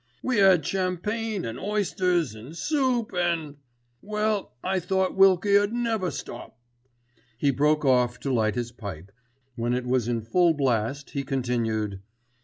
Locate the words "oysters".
1.59-2.35